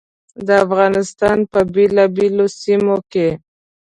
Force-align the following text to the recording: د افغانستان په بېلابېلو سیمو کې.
د 0.47 0.49
افغانستان 0.65 1.37
په 1.51 1.59
بېلابېلو 1.73 2.45
سیمو 2.61 2.97
کې. 3.11 3.29